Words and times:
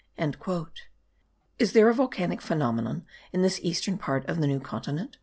Is 1.59 1.73
there 1.73 1.87
a 1.87 1.93
volcanic 1.93 2.41
phenomenon 2.41 3.05
in 3.31 3.43
this 3.43 3.59
eastern 3.61 3.99
part 3.99 4.25
of 4.25 4.41
the 4.41 4.47
New 4.47 4.59
Continent? 4.59 5.17